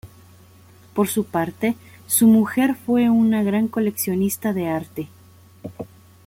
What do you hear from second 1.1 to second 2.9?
parte, su mujer